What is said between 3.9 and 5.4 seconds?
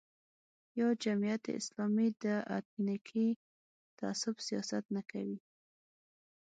تعصب سیاست نه کوي.